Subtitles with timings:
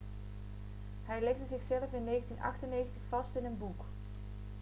[1.05, 3.83] hij legde zichzelf in 1998 vast in een boek